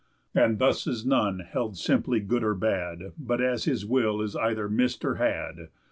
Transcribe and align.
And 0.33 0.57
thus 0.57 0.87
is 0.87 1.05
none 1.05 1.41
held 1.41 1.77
simply 1.77 2.21
good 2.21 2.43
or 2.43 2.55
bad, 2.55 3.11
But 3.19 3.39
as 3.39 3.65
his 3.65 3.85
will 3.85 4.19
is 4.19 4.35
either 4.35 4.67
miss'd 4.67 5.05
or 5.05 5.17
had. 5.17 5.67